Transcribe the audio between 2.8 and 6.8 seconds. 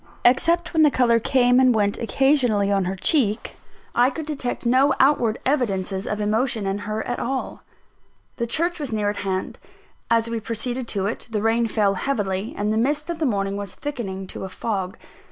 her cheek, I could detect no outward evidences of emotion in